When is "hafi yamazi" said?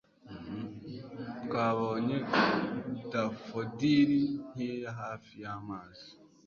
5.01-6.07